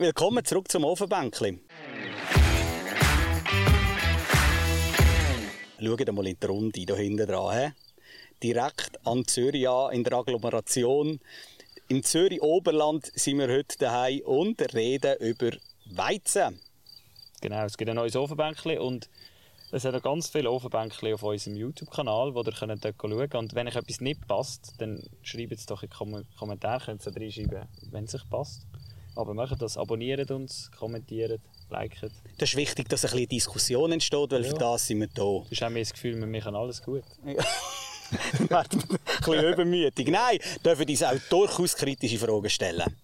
[0.00, 1.58] Willkommen zurück zum Ofenbänkli.
[5.80, 7.58] Schaut mal in die Runde hier hinten dran.
[7.58, 7.72] He?
[8.40, 11.18] Direkt an Zürich an, in der Agglomeration.
[11.88, 15.50] Im Zürich-Oberland sind wir heute daheim und reden über
[15.86, 16.60] Weizen.
[17.40, 19.10] Genau, es gibt ein neues Ofenbänkli und
[19.72, 23.34] es hat auch ganz viele Ofenbänkli auf unserem YouTube-Kanal, wo ihr könnt dort schauen könnt.
[23.34, 27.16] Und wenn euch etwas nicht passt, dann schreibt es doch in die Kommentare, könnt ihr
[27.16, 28.64] reinschreiben, wenn es euch passt.
[29.18, 31.40] Aber macht das, abonniert uns, kommentiert,
[31.70, 32.12] liket.
[32.38, 34.50] Das ist wichtig, dass ein bisschen Diskussion entsteht, weil ja.
[34.50, 35.22] für das sind wir da.
[35.22, 37.02] Du hast auch das Gefühl, wir machen alles gut.
[38.48, 38.60] Ja.
[38.60, 38.68] ein
[39.18, 40.08] bisschen übermütig.
[40.08, 42.96] Nein, dürfen uns auch durchaus kritische Fragen stellen.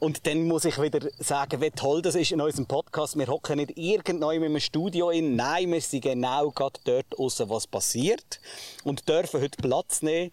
[0.00, 3.16] Und dann muss ich wieder sagen, wie toll das ist in unserem Podcast.
[3.16, 5.36] Wir hocken nicht irgendwo in einem Studio in.
[5.36, 8.40] Nein, wir sind genau gerade dort aussen, was passiert.
[8.82, 10.32] Und dürfen heute Platz nehmen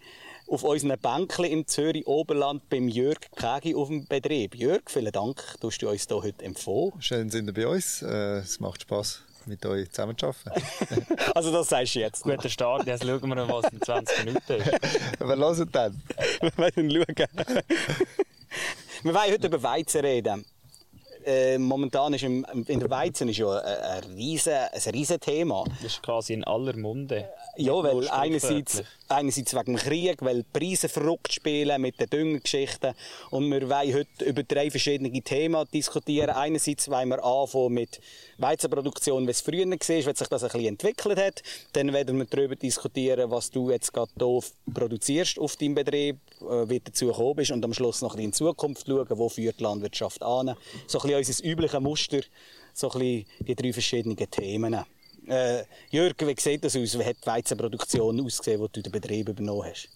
[0.52, 4.54] auf unseren Bänkchen im Zürich Oberland beim Jörg Kägi auf dem Betrieb.
[4.54, 6.92] Jörg, vielen Dank, du hast uns hier heute empfohlen.
[7.00, 8.02] Schön sind ihr bei uns.
[8.02, 10.62] Äh, es macht Spass mit euch zusammenzuarbeiten.
[11.34, 12.22] also das sagst du jetzt.
[12.22, 14.70] Guter Start, jetzt schauen wir noch, was in 20 Minuten ist.
[15.20, 16.02] Aber hören dann.
[16.42, 17.62] wir werden schauen.
[19.02, 20.44] Wir wollen heute über Weizen reden.
[21.24, 25.64] Äh, momentan ist im, in der Weizen ist ja ein, ein, riesen, ein riesen Thema.
[25.82, 27.28] Das ist quasi in aller Munde.
[27.56, 32.94] Ja, weil einerseits, einerseits wegen dem Krieg, weil die Preise verrückt spielen mit den Düngergeschichten.
[33.30, 36.30] Und wir wollen heute über drei verschiedene Themen diskutieren.
[36.30, 38.00] Einerseits wollen wir anfangen mit
[38.38, 41.42] Weizenproduktion, wie es früher war, wie sich das ein bisschen entwickelt hat.
[41.74, 44.40] Dann werden wir darüber diskutieren, was du jetzt gerade hier
[44.72, 48.16] produzierst auf deinem Betrieb, äh, wie du dazu gekommen bist und am Schluss noch ein
[48.16, 50.56] bisschen in die Zukunft schauen, wo führt die Landwirtschaft an.
[50.86, 52.20] So ein bisschen unser übliches Muster,
[52.72, 54.84] so ein bisschen die drei verschiedenen Themen.
[55.28, 56.98] Äh, Jürg, wie sieht das aus?
[56.98, 59.88] Wie hat die Weizenproduktion ausgesehen, die du den Betrieb übernommen hast?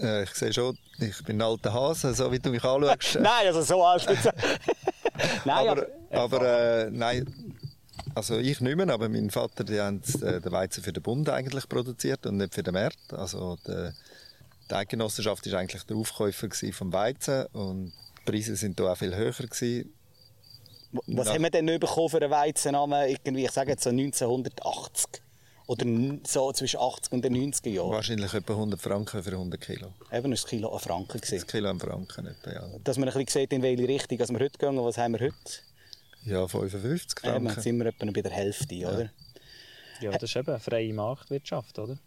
[0.00, 3.14] Äh, ich sehe schon, ich bin ein alter Hase, so wie du mich anschaust.
[3.20, 4.06] nein, also so alt
[5.44, 7.26] Nein, aber, aber, äh, nein,
[8.14, 11.28] also ich nicht mehr, aber mein Vater, die haben äh, den Weizen für den Bund
[11.28, 13.12] eigentlich produziert und nicht für den Markt.
[13.12, 13.90] Also die,
[14.70, 19.14] die Eidgenossenschaft war eigentlich der Aufkäufer vom Weizen und die Preise sind da auch viel
[19.14, 19.92] höher gewesen.
[20.92, 23.08] Was haben wir denn bekommen für einen Weizennamen?
[23.08, 25.22] Irgendwie, ich sage jetzt so 1980.
[25.68, 25.84] Oder
[26.24, 27.90] so zwischen 80 und 90 Jahren.
[27.90, 29.92] Wahrscheinlich etwa 100 Franken für 100 Kilo.
[30.12, 31.38] Eben, ist das Kilo ein Franken gewesen.
[31.38, 32.68] Das Kilo ein Franken etwa, ja.
[32.84, 34.76] Dass man ein bisschen sieht, in welche Richtung wir heute gehen.
[34.76, 35.34] Was haben wir heute?
[36.24, 37.36] Ja, 55 Franken.
[37.36, 38.90] Eben, jetzt sind wir etwa bei der Hälfte, ja.
[38.90, 39.10] oder?
[40.00, 41.98] Ja, das ist eben eine freie Marktwirtschaft, oder?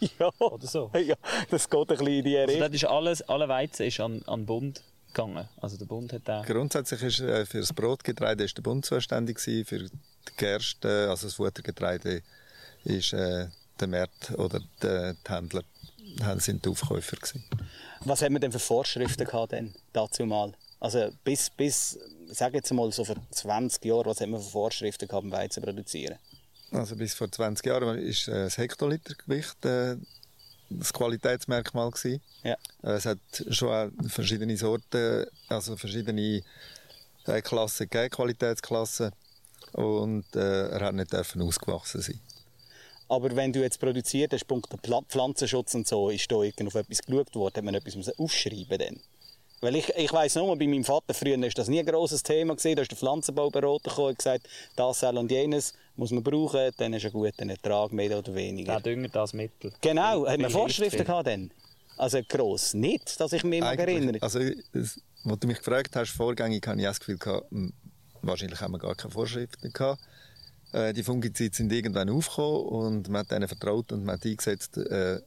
[0.18, 0.30] ja.
[0.38, 0.90] Oder so.
[0.94, 1.16] Ja,
[1.50, 2.62] das geht ein bisschen in die Richtung.
[2.62, 4.82] Also das ist alles, alle Weizen ist an, an Bund
[5.14, 5.48] gegangen.
[5.60, 9.38] Also der Bund hat auch Grundsätzlich ist äh, für das Brotgetreide ist der Bund zuständig
[9.38, 9.90] gewesen, für die
[10.36, 12.22] Gerste, also das Futtergetreide,
[12.84, 13.48] ist äh,
[13.80, 15.62] der Markt oder die, die Händler
[16.38, 17.44] sind die Aufkäufer gewesen.
[18.00, 20.52] Was haben wir denn für Vorschriften gehabt denn dazu mal?
[20.80, 21.98] Also bis, bis
[22.28, 25.62] sage jetzt mal so vor 20 Jahren, was haben wir für Vorschriften gehabt, um Weizen
[25.62, 26.18] zu produzieren?
[26.72, 29.96] Also bis vor 20 Jahren ist äh, das Hektolitergewicht äh,
[30.78, 32.20] das Qualitätsmerkmal gewesen.
[32.42, 32.56] Ja.
[32.82, 33.18] Äh, es hat
[33.50, 36.42] schon auch verschiedene Sorten, also verschiedene
[37.26, 39.12] äh, Klassen gegeben, Qualitätsklassen.
[39.72, 42.20] Und äh, er hat nicht dürfen ausgewachsen sein.
[43.08, 44.68] Aber wenn du jetzt produziert hast, Punkt
[45.08, 49.00] Pflanzenschutz und so, ist da auf etwas geschaut worden, hat man etwas aufschreiben denn?
[49.60, 52.54] Weil ich, ich weiss nur, bei meinem Vater früher war das nie ein grosses Thema.
[52.54, 52.76] Gewesen.
[52.76, 54.46] Da ist der Pflanzenbauberater gekommen und gesagt,
[54.76, 58.80] das, soll und jenes muss man brauchen, dann ist ein guter Ertrag, mehr oder weniger.
[58.80, 59.72] Der Dünger, das Mittel.
[59.80, 61.50] Genau, hat man Vorschriften gehabt dann?
[61.96, 64.20] Also gross nicht, dass ich mich mal erinnere.
[64.20, 64.40] Also,
[64.72, 67.72] das, was du mich gefragt hast, vorgängig, habe ich das Gefühl gehabt, hm,
[68.22, 70.00] wahrscheinlich haben wir gar keine Vorschriften gehabt.
[70.72, 74.76] Äh, die Fungizide sind irgendwann aufgekommen und man hat ihnen vertraut und man hat eingesetzt.
[74.76, 75.20] Äh,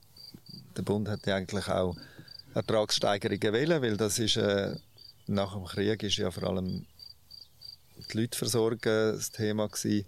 [0.75, 1.95] der Bund hat ja eigentlich auch
[2.53, 4.75] Ertragssteigerungen wählen, weil das ist, äh,
[5.28, 6.85] nach dem Krieg ist ja vor allem
[8.11, 10.05] die Leute versorgen das Thema gewesen.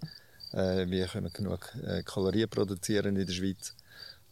[0.52, 3.74] Äh, wie können wir genug äh, Kalorien produzieren in der Schweiz.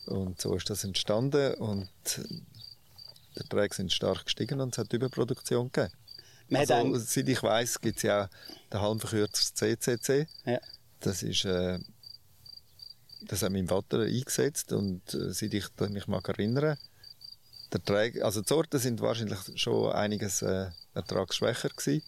[0.06, 5.70] Und so ist das entstanden und die Erträge sind stark gestiegen und es hat Überproduktion
[5.70, 5.92] gegeben.
[6.50, 8.28] Also, seit ich weiss, gibt es ja auch
[8.72, 10.26] den halbverkürzten CCC.
[10.46, 10.60] Ja.
[11.00, 11.78] Das ist, äh,
[13.20, 16.78] das hat mein Vater eingesetzt und äh, seit ich mich mag erinnere,
[17.72, 22.02] der Träger, also die Sorten sind wahrscheinlich schon einiges äh, ertragsschwächer gewesen.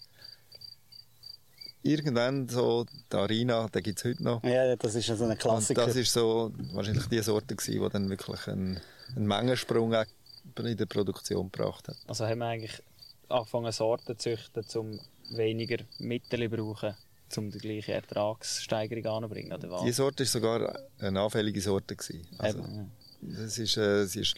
[1.82, 4.44] Irgendwann so, die Arena, den gibt es heute noch.
[4.44, 5.82] Ja, das ist so eine Klassiker.
[5.82, 8.80] Und das ist so wahrscheinlich die Sorte gewesen, die dann wirklich einen,
[9.16, 11.96] einen Mengensprung in der Produktion gebracht hat.
[12.06, 12.82] Also haben wir eigentlich
[13.28, 15.00] angefangen Sorten zu züchten, um
[15.36, 16.94] weniger Mittel zu brauchen,
[17.36, 19.84] um die gleiche Ertragssteigerung anzubringen, oder was?
[19.84, 21.96] Die Sorte war sogar eine anfällige Sorte.
[21.96, 22.26] Gewesen.
[22.38, 22.90] Also, Eben,
[23.22, 23.42] ja.
[23.42, 24.34] das ist, äh, sie ist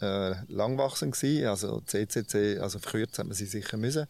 [0.00, 4.06] äh, langwachsen gewesen, also CCC, also verkürzt hat man sie sicher müssen.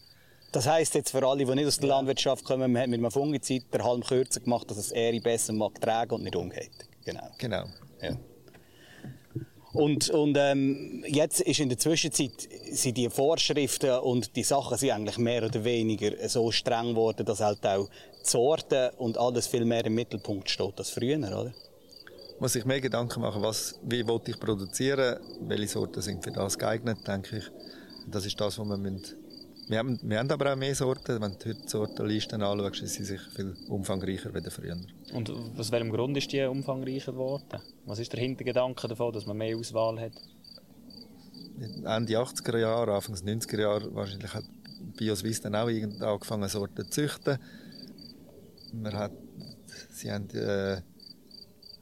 [0.53, 3.11] Das heisst jetzt für alle, die nicht aus der Landwirtschaft kommen, man hat mit einem
[3.11, 6.71] Fungizid den Halm kürzer gemacht, dass es Ähre besser mag tragen und nicht umgekehrt.
[7.05, 7.29] Genau.
[7.39, 7.65] Genau.
[8.03, 8.17] Ja.
[9.73, 12.33] Und, und ähm, jetzt ist in der Zwischenzeit
[12.73, 17.41] sind die Vorschriften und die Sachen sind eigentlich mehr oder weniger so streng geworden, dass
[17.41, 21.55] halt auch die Sorten und alles viel mehr im Mittelpunkt steht als früher, oder?
[22.41, 26.59] Muss ich mehr Gedanken machen, was, wie wollte ich produzieren, welche Sorten sind für das
[26.59, 27.45] geeignet, denke ich.
[28.11, 29.05] Das ist das, was wir müssen.
[29.71, 31.23] Wir haben, wir haben aber auch mehr Sorten.
[31.23, 34.77] Wenn du heute die Sortenlisten anschaust, sind sie sicher viel umfangreicher als früher.
[35.13, 37.61] Und aus welchem Grund ist die umfangreicher geworden?
[37.87, 40.13] Was ist der Hintergedanke davon, dass man mehr Auswahl hat?
[41.61, 44.43] Ende 80er Jahre, Anfang 90er Jahre, wahrscheinlich hat
[44.97, 47.39] BioSwiss dann auch angefangen, Sorten zu züchten.
[48.73, 49.13] Man hat,
[49.93, 50.83] sie haben, äh,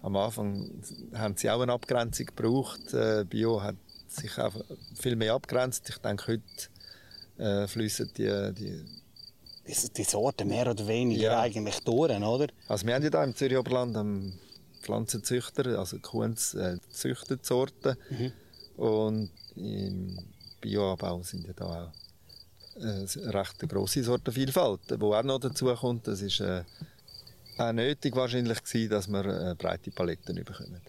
[0.03, 0.71] am Anfang
[1.15, 2.93] haben sie auch eine Abgrenzung gebraucht.
[2.93, 3.77] Äh, Bio hat
[4.09, 4.53] sich auch
[4.95, 5.89] viel mehr abgrenzt.
[5.89, 6.69] Ich denke, heute
[7.39, 8.85] äh, fließen die, die
[9.67, 11.41] die, die Sorten mehr oder weniger Ja.
[11.41, 12.47] eigentlich durch, oder?
[12.69, 14.35] Also wir haben ja da im Zürich Oberland
[14.81, 17.97] Pflanzenzüchter, also Kuhns äh, züchtet Sorten.
[18.77, 20.19] Und im
[20.61, 24.81] Bioanbau sind ja da auch äh, eine recht grosse Sortenvielfalt.
[24.99, 26.63] Wo auch noch dazu kommt, das ist äh,
[27.59, 30.81] auch nötig wahrscheinlich gewesen, dass wir äh, breite Paletten bekommen.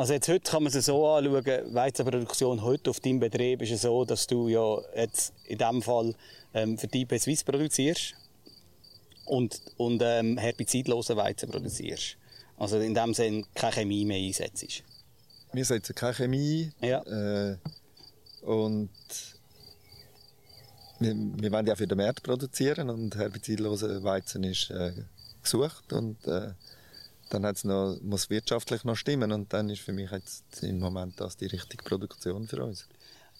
[0.00, 3.82] Also jetzt heute kann man es so anschauen, Weizenproduktion heute auf deinem Betrieb ist es
[3.82, 6.14] so, dass du ja jetzt in diesem Fall
[6.54, 8.14] ähm, für die IP Suisse produzierst
[9.26, 12.16] und, und ähm, herbizidlosen Weizen produzierst.
[12.56, 14.84] Also in dem Sinne keine Chemie mehr einsetzt.
[15.52, 16.72] Wir setzen keine Chemie.
[16.80, 17.02] Ja.
[17.02, 17.58] Äh,
[18.40, 18.88] und
[20.98, 24.94] wir, wir wollen ja für den Markt produzieren und herbizidloser Weizen ist äh,
[25.42, 26.52] gesucht und äh,
[27.30, 31.18] dann hat's noch, muss wirtschaftlich noch stimmen und dann ist für mich jetzt im Moment
[31.20, 32.86] das die richtige Produktion für uns.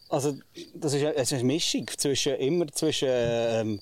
[0.08, 0.36] Also
[0.74, 3.80] das ist, es ist eine Mischung zwischen, immer zwischen ähm,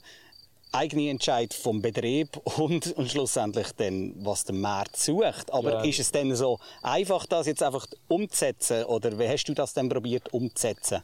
[0.73, 5.51] eigene Entscheid vom Betrieb und, und schlussendlich dann, was der Markt sucht.
[5.53, 5.83] Aber Ja.
[5.85, 9.89] ist es denn so einfach, das jetzt einfach umzusetzen oder wie hast du das denn
[9.89, 11.03] probiert umzusetzen?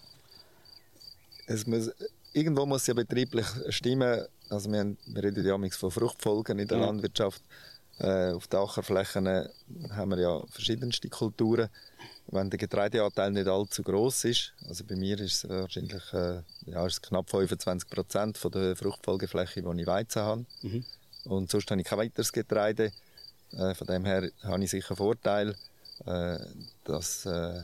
[1.47, 1.91] Es muss,
[2.33, 4.27] irgendwo muss es ja betrieblich stimmen.
[4.51, 6.87] Also wir, haben, wir reden ja von Fruchtfolgen in der Ja.
[6.87, 7.43] Landwirtschaft.
[7.99, 9.27] Äh, auf den Ackerflächen
[9.91, 11.69] haben wir ja verschiedenste Kulturen.
[12.27, 16.87] Wenn der Getreideanteil nicht allzu groß ist, also bei mir ist es wahrscheinlich äh, ja,
[16.87, 20.47] ist knapp 25 Prozent von der Fruchtfolgefläche, die ich Weizen habe.
[21.25, 22.93] Und sonst habe ich kein weiteres Getreide.
[23.53, 25.55] Äh, von dem her habe ich sicher einen Vorteil,
[26.07, 26.39] äh,
[26.85, 27.63] dass äh,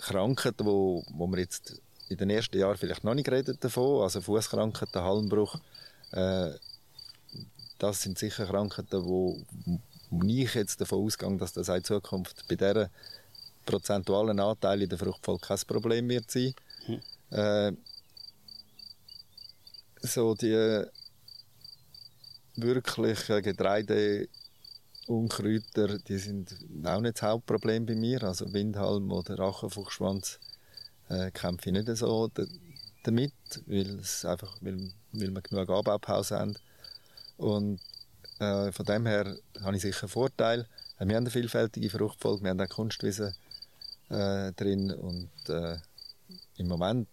[0.00, 4.20] Krankheiten, wo, wo wir jetzt in den ersten Jahren vielleicht noch nicht geredet davon, also
[4.20, 5.58] Fußkrankheiten, Halmbruch,
[6.12, 6.50] äh,
[7.78, 9.42] das sind sicher Krankheiten, wo,
[10.10, 12.90] wo ich jetzt davon ausgehe, dass das in Zukunft bei dieser
[13.64, 16.54] prozentualen Anteil in der Fruchtfolge kein Problem wird sein.
[17.30, 17.72] Äh,
[20.00, 20.84] so die
[22.54, 24.28] wirklichen Getreide
[25.06, 28.22] Unkräuter, die sind auch nicht das Hauptproblem bei mir.
[28.24, 30.40] Also Windhalm oder Rachenfuchsschwanz
[31.08, 32.46] äh, kämpfe ich nicht so da-
[33.04, 33.32] damit,
[33.66, 36.56] weil, es einfach, weil, weil wir genug Anbaupause haben.
[37.36, 37.80] Und
[38.38, 40.66] äh, von dem her habe ich sicher einen Vorteil.
[40.98, 43.34] Wir haben eine vielfältige Fruchtfolge, wir haben auch Kunstwiesen
[44.08, 45.76] äh, drin und äh,
[46.56, 47.08] im Moment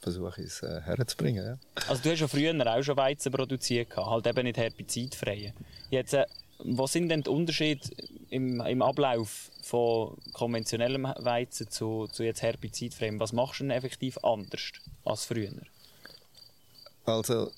[0.00, 1.44] versuche ich es äh, herzubringen.
[1.44, 1.58] Ja.
[1.88, 5.54] Also du hast ja früher auch schon Weizen produziert, halt eben nicht herbizidfreie.
[5.90, 6.26] Jetzt, äh,
[6.58, 7.88] was sind denn die Unterschiede
[8.30, 13.18] im, im Ablauf von konventionellem Weizen zu, zu jetzt herbizidfreiem?
[13.18, 14.72] Was machst du denn effektiv anders
[15.04, 15.50] als früher?
[17.06, 17.50] Also,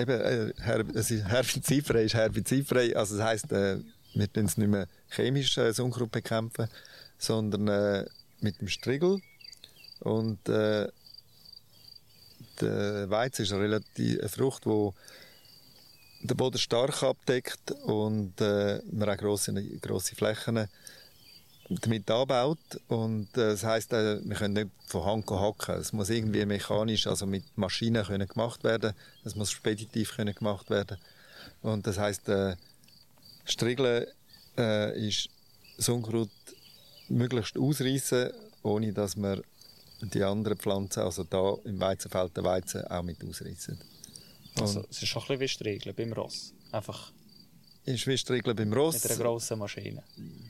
[0.00, 2.96] eben, äh, herbizidfrei ist herbizidfrei.
[2.96, 3.78] Also, das heisst, äh,
[4.14, 6.68] wir tun es nicht mehr chemisch äh, das Unkraut bekämpfen,
[7.18, 8.06] sondern äh,
[8.40, 9.20] mit dem Strigel.
[10.00, 10.88] Und äh,
[12.60, 14.90] der Weizen ist eine, relativ, eine Frucht, die
[16.22, 20.68] den Boden stark abdeckt und äh, man auch grosse, grosse Flächen
[21.78, 22.58] damit anbaut.
[22.88, 25.76] Und äh, das heisst, äh, wir können nicht von Hand hacken.
[25.76, 28.94] Es muss irgendwie mechanisch, also mit Maschinen können gemacht werden.
[29.24, 30.98] Es muss speditiv können gemacht werden.
[31.62, 32.56] Und das heisst, äh,
[33.44, 34.06] Striegeln
[34.58, 35.28] äh, ist
[35.76, 36.30] das Unkraut
[37.08, 38.30] möglichst ausreißen,
[38.62, 39.42] ohne dass man
[40.00, 43.78] die anderen Pflanzen, also da im Weizenfeld der Weizen, auch mit ausreißen.
[44.58, 46.52] Also, es ist schon ein bisschen wie Striegeln beim Ross.
[46.72, 47.12] Einfach
[47.84, 49.06] Ist wie Striegeln beim mit Ross.
[49.06, 50.02] einer grossen Maschine.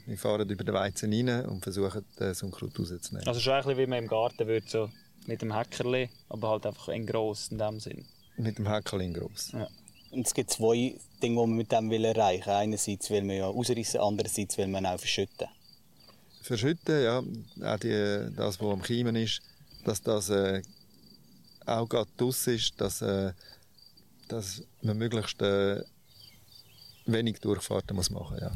[0.06, 3.26] Wir fahren über den Weizen rein und versuchen, das Unkraut rauszunehmen.
[3.26, 4.90] Also schon ein bisschen wie man im Garten würde, so
[5.26, 8.04] mit dem Hackerli, aber halt einfach in gross in dem Sinn.
[8.36, 9.52] Mit dem Häckchen gross.
[9.52, 9.68] Ja.
[10.10, 12.52] Und es gibt zwei Dinge, die man mit dem will erreichen will.
[12.52, 15.46] Einerseits will man ja ausreißen, andererseits will man auch verschütten.
[16.42, 19.40] Verschütten, ja, auch die, das, was am Kiemen ist,
[19.84, 20.62] dass das äh,
[21.66, 23.32] auch gerade draus ist, dass, äh,
[24.26, 25.82] dass man möglichst äh,
[27.06, 28.40] wenig Durchfahrten muss machen muss.
[28.40, 28.52] Ja.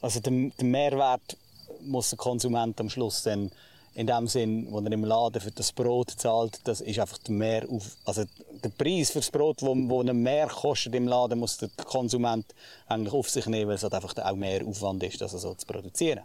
[0.00, 1.36] Also der, der Mehrwert
[1.82, 3.50] muss der Konsument am Schluss dann
[3.94, 7.34] in dem Sinn, wo er im Laden für das Brot zahlt, das ist einfach der
[7.34, 8.22] mehr auf, also
[8.62, 12.46] der Preis für das Brot, wo, wo mehr kostet im Laden, muss der Konsument
[12.86, 15.66] eigentlich auf sich nehmen, weil es halt einfach auch mehr Aufwand ist, das so zu
[15.66, 16.22] produzieren.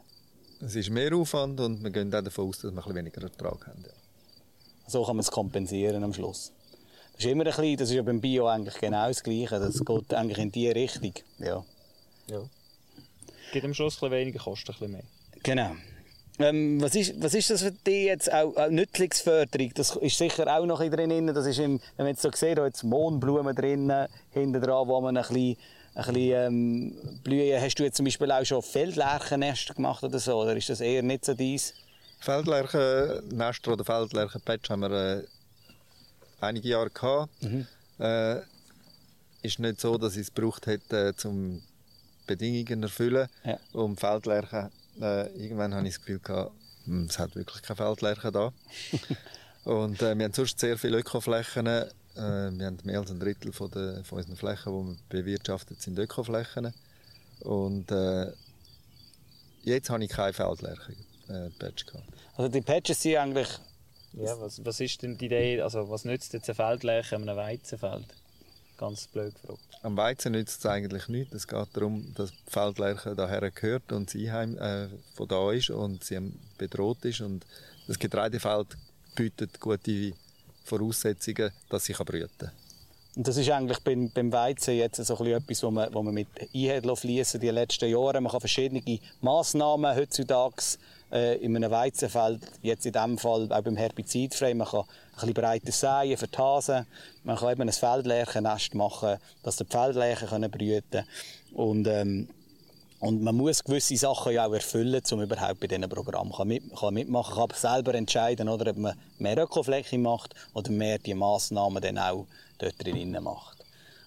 [0.61, 3.65] Es ist mehr Aufwand und wir gehen auch davon aus, dass wir ein weniger Ertrag
[3.65, 3.83] haben.
[3.83, 3.93] Ja.
[4.87, 6.51] So kann man es kompensieren am Schluss.
[7.15, 9.59] Das ist immer ein bisschen, das ist ja beim Bio eigentlich genau das Gleiche.
[9.59, 11.13] Das geht eigentlich in die Richtung.
[11.39, 11.63] Ja.
[12.27, 12.41] ja.
[13.51, 15.03] Gibt am Schluss ein bisschen weniger, kostet ein bisschen mehr.
[15.43, 15.75] Genau.
[16.39, 19.71] Ähm, was, ist, was ist das für dich jetzt auch, auch Nützlingsförderung?
[19.75, 21.27] Das ist sicher auch noch drin.
[21.27, 23.91] Das ist im, wenn man jetzt so sieht, da jetzt Mohnblumen drin,
[24.31, 25.57] hinten dran, wo man ein bisschen,
[25.93, 27.61] ein bisschen ähm, blühen.
[27.61, 30.41] Hast du jetzt zum Beispiel auch schon Feldlärchennester gemacht oder so?
[30.41, 31.75] Oder ist das eher nicht so dies?
[32.19, 35.23] Feldlärchennester oder Feldlärchenpatch haben wir äh,
[36.43, 37.29] einige Jahre gehabt.
[37.43, 37.67] Mhm.
[37.99, 38.41] Äh,
[39.41, 41.61] ist nicht so, dass ich es gebraucht hätte, um
[42.27, 43.27] Bedingungen zu erfüllen.
[43.43, 43.59] Ja.
[43.73, 44.69] Um Feldlärchen
[45.01, 46.51] äh, irgendwann habe ich das Gefühl gehabt,
[46.85, 48.53] hm, es hat wirklich keine Feldlärchen da.
[49.63, 51.67] und äh, wir haben sonst sehr viele Ökoflächen.
[51.67, 55.81] Äh, wir haben mehr als ein Drittel von, der, von unseren Flächen, die wir bewirtschaftet
[55.81, 56.73] sind, Ökoflächen.
[57.39, 58.31] Und äh,
[59.63, 61.97] jetzt habe ich keine Feldlärchen-Patch äh,
[62.35, 63.49] Also die Patches sind eigentlich...
[64.13, 67.37] Ja, was, was ist denn die Idee, also was nützt jetzt ein Feldlärchen an einem
[67.37, 68.05] Weizenfeld?
[68.77, 69.61] Ganz blöd gefragt.
[69.81, 71.33] Am Weizen nützt es eigentlich nichts.
[71.33, 75.69] Es geht darum, dass die Feldlerche daher gehört und das Einheim äh, von da ist
[75.69, 76.19] und sie
[76.57, 77.21] bedroht ist.
[77.21, 77.45] Und
[77.87, 78.67] das Getreidefeld
[79.15, 80.13] bietet gute
[80.63, 82.51] Voraussetzungen, dass sie brüten kann.
[83.15, 86.13] Und das ist eigentlich beim, beim Weizen jetzt so ein etwas, was man, was man
[86.13, 88.19] mit einhält fließen die letzten Jahre.
[88.19, 90.63] Man kann verschiedene Massnahmen heutzutage
[91.13, 95.33] äh, in einem Weizenfeld, jetzt in diesem Fall auch beim Herbizidfrei, man kann ein bisschen
[95.33, 96.87] breiter säen für die Hasen,
[97.23, 101.05] man kann eben ein Feldlärchennest machen, dass die Feldlärchen brüten können.
[101.53, 102.27] Und, ähm,
[102.99, 106.75] und man muss gewisse Sachen ja auch erfüllen, um überhaupt bei diesen Programmen kann mit,
[106.75, 107.49] kann mitmachen kann.
[107.53, 112.25] selber entscheiden, oder, ob man mehr Ökofläche macht oder mehr die Massnahmen dann auch
[112.57, 113.62] dort drin macht.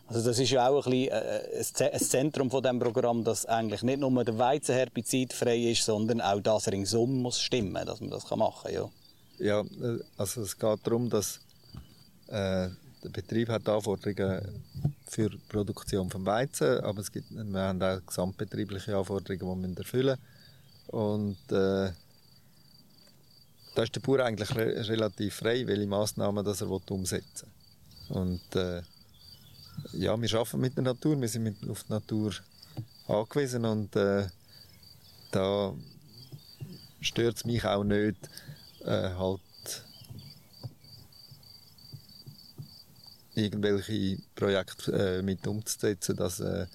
[0.09, 3.83] Also das ist ja auch ein, bisschen äh, ein Zentrum von dem Programm, dass eigentlich
[3.83, 8.31] nicht nur der Weizen herbizidfrei ist, sondern auch das ringsum muss stimmen, dass man das
[8.31, 8.73] machen kann.
[8.73, 8.91] Ja,
[9.39, 11.41] ja äh, also es geht darum, dass
[12.29, 12.69] äh,
[13.03, 14.63] der Betrieb hat Anforderungen
[15.09, 19.79] für die Produktion von Weizen, aber es gibt, wir haben auch gesamtbetriebliche Anforderungen, die wir
[19.79, 20.19] erfüllen
[20.89, 21.91] und äh,
[23.75, 27.49] da ist der Bauer eigentlich re relativ frei, welche Massnahmen das er umsetzen
[28.09, 28.17] will.
[28.17, 28.83] Und äh,
[29.93, 32.35] ja, wir arbeiten mit der Natur, wir sind mit, auf die Natur
[33.09, 34.27] angewiesen und äh,
[35.31, 35.75] da
[37.01, 38.17] stört es mich auch nicht,
[38.85, 39.41] äh, halt
[43.35, 46.67] irgendwelche Projekte äh, mit umzusetzen, dass, äh,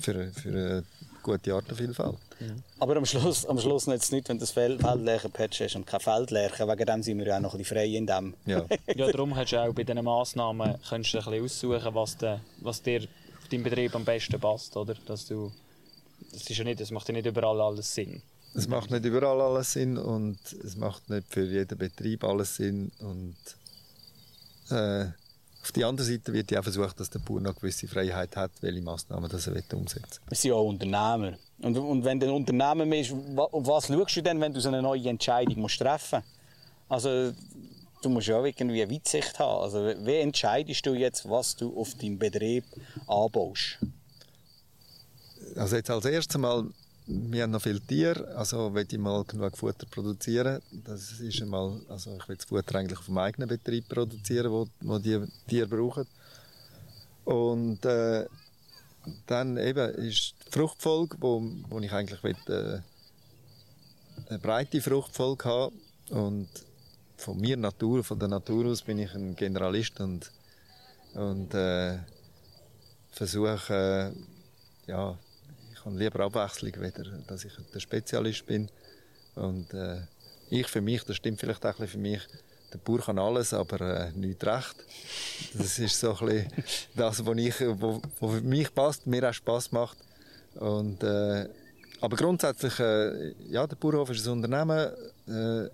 [0.00, 0.84] für, für eine
[1.26, 2.18] gute Artenvielfalt.
[2.38, 2.62] Mhm.
[2.78, 6.00] Aber am Schluss, am Schluss nützt es nicht, wenn du ein Feldlärchen-Patch hast und kein
[6.00, 6.68] Feldlärchen.
[6.68, 8.34] Wegen dem sind wir ja auch noch ein bisschen frei in dem.
[8.46, 8.64] Ja,
[8.94, 12.38] ja darum hast du auch bei diesen Massnahmen kannst du ein bisschen aussuchen, was, de,
[12.60, 14.76] was dir auf deinem Betrieb am besten passt.
[14.76, 14.94] Oder?
[15.06, 15.50] Dass du,
[16.32, 18.22] das, ist ja nicht, das macht ja nicht überall alles Sinn.
[18.54, 22.92] Es macht nicht überall alles Sinn und es macht nicht für jeden Betrieb alles Sinn.
[23.00, 23.36] Und,
[24.70, 25.06] äh,
[25.66, 28.36] auf der anderen Seite wird ja auch versucht, dass der Bauer noch eine gewisse Freiheit
[28.36, 30.30] hat, welche Massnahmen das er umsetzen will.
[30.30, 31.36] Wir sind ja auch Unternehmer.
[31.58, 34.68] Und, und wenn du ein Unternehmen bist, auf was schaust du denn, wenn du so
[34.68, 37.04] eine neue Entscheidung musst treffen musst?
[37.06, 37.32] Also,
[38.00, 39.62] du musst ja auch irgendwie eine Weitsicht haben.
[39.62, 42.64] Also, wie entscheidest du jetzt, was du auf deinem Betrieb
[43.08, 43.78] anbaust?
[45.56, 46.66] Also jetzt als erstes Mal
[47.06, 50.60] wir haben noch viele Tiere, also will ich mal genug Futter produzieren.
[50.84, 54.66] Das ist einmal, also ich will das Futter eigentlich auf dem eigenen Betrieb produzieren, wo,
[54.80, 56.06] wo die Tiere brauchen.
[57.24, 58.26] Und äh,
[59.26, 62.80] dann eben ist die Fruchtfolge, wo, wo ich eigentlich will, äh,
[64.28, 66.48] eine breite Fruchtfolge haben und
[67.16, 70.30] von mir Natur, von der Natur aus bin ich ein Generalist und,
[71.14, 71.98] und äh,
[73.10, 74.12] versuche
[74.86, 75.18] äh, ja,
[75.86, 78.68] habe lieber Abwechslung, weder dass ich der Spezialist bin.
[79.34, 80.02] Und äh,
[80.50, 82.22] ich für mich, das stimmt vielleicht auch ein für mich,
[82.72, 84.74] der Bauer kann alles, aber äh, nicht recht.
[85.54, 86.52] Das ist so ein bisschen
[86.96, 89.96] das, was, ich, wo, wo für mich passt, mir auch Spass macht.
[90.56, 91.48] Und, äh,
[92.00, 94.90] aber grundsätzlich, äh, ja, der Bauernhof ist ein Unternehmen.
[95.28, 95.70] Äh,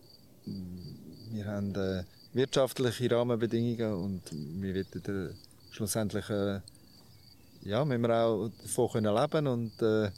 [1.33, 2.05] wir haben äh,
[2.35, 5.35] wirtschaftliche Rahmenbedingungen und wir wollen äh,
[5.71, 6.61] schlussendlich äh,
[7.63, 10.11] ja, müssen wir auch davon können leben und äh,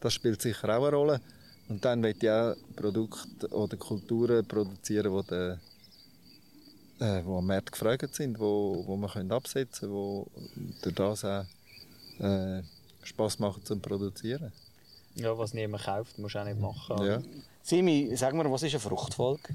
[0.00, 1.20] das spielt sicher auch eine Rolle.
[1.68, 5.58] Und dann will ich auch Produkte oder Kulturen produzieren, die der,
[6.98, 10.26] äh, wo am Markt gefragt sind, wo, wo man können absetzen können, wo
[10.82, 11.44] durch das auch
[12.18, 12.62] äh,
[13.02, 14.52] Spass machen zum Produzieren.
[15.14, 17.04] Ja, was niemand kauft, musst du auch nicht machen.
[17.04, 17.22] Ja.
[17.62, 19.54] Simi, sag mir, was ist eine Fruchtfolge?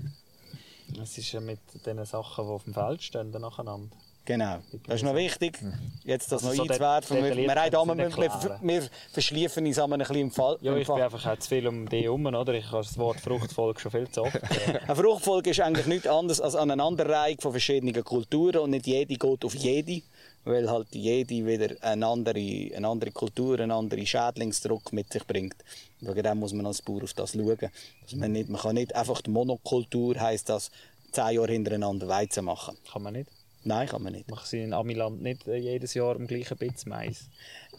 [1.02, 3.96] Es ist mit den Sachen, die auf dem Feld stehen, nacheinander.
[4.26, 4.58] Genau.
[4.88, 5.60] Das ist noch wichtig,
[6.04, 7.18] jetzt das Also noch so einzuwerfen.
[7.18, 10.58] Wir, detailliert wir, wir, wir verschliefen uns einmal ein bisschen im Fall.
[10.62, 12.54] Ja, ich bin einfach auch zu viel um die herum, oder?
[12.54, 14.36] Ich habe das Wort Fruchtfolge schon viel zu oft.
[14.88, 19.16] Eine Fruchtfolge ist eigentlich nichts anderes als eine Aneinanderreihung von verschiedenen Kulturen und nicht jede
[19.16, 20.02] geht auf jede,
[20.44, 22.40] weil halt jede wieder eine andere,
[22.76, 25.56] eine andere Kultur, einen anderen Schädlingsdruck mit sich bringt.
[26.02, 27.58] Wegen dem muss man als Bauer auf das schauen.
[27.58, 30.72] Dass man, nicht, man kann nicht einfach die Monokultur, heisst das,
[31.12, 32.76] zehn Jahre hintereinander Weizen machen.
[32.92, 33.30] Kann man nicht.
[33.68, 34.30] Nein, kann man nicht.
[34.30, 37.30] Machen sie in Amiland nicht äh, jedes Jahr am gleichen Bitz Mais.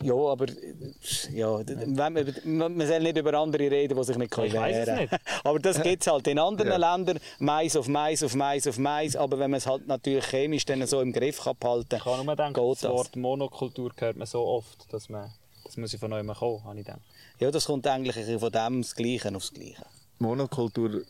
[0.02, 0.84] Ja, aber äh,
[1.32, 4.76] ja, wenn man, man man soll nicht über andere reden, die sich nicht Ich weiss
[4.78, 5.12] es wehren nicht.
[5.44, 6.94] Aber das gibt es halt in anderen Ja.
[6.96, 7.20] Ländern.
[7.38, 9.14] Mais auf Mais auf Mais auf Mais.
[9.14, 12.26] Aber wenn man es halt natürlich chemisch dann so im Griff kann behalten Ich kann
[12.26, 15.32] nur denken, geht das Wort Monokultur hört man so oft, dass man,
[15.64, 17.00] das muss ich von neuem kommen, habe ich gedacht.
[17.38, 19.86] Ja, das kommt eigentlich von dem das Gleiche aufs Gleiche.
[20.18, 21.02] Monokultur,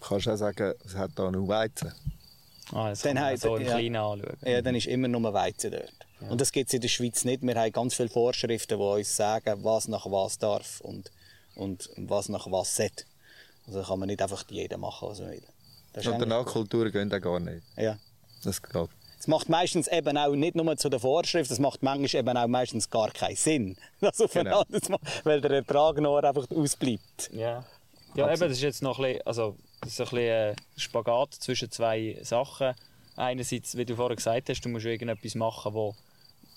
[0.00, 1.92] kannst du auch sagen, es hat da nur Weizen.
[2.72, 3.72] Ah, das Dann kann man so im ja.
[3.72, 4.36] Kleinen anschauen.
[4.42, 5.92] Ja, dann ist immer nur Weizen dort.
[6.30, 7.42] Und das gibt es in der Schweiz nicht.
[7.42, 11.10] Wir haben ganz viele Vorschriften, die uns sagen, was nach was darf und,
[11.54, 13.04] und was nach was sollte.
[13.66, 15.42] Also kann man nicht einfach jeder machen, was er will.
[15.92, 17.62] Das Und danach Kulturen gehen auch gar nicht.
[17.76, 17.98] ja.
[18.42, 18.88] Das geht.
[19.24, 22.46] Es macht meistens eben auch nicht nur zu der Vorschrift, es macht manchmal eben auch
[22.46, 27.30] meistens gar keinen Sinn, das aufeinander zu machen, weil der Ertrag noch einfach ausbleibt.
[27.32, 27.64] Ja,
[28.14, 31.34] ja eben, das ist jetzt noch ein bisschen, also, das ist ein bisschen äh, Spagat
[31.34, 32.74] zwischen zwei Sachen.
[33.16, 35.94] Einerseits, wie du vorhin gesagt hast, du musst irgendetwas machen, wo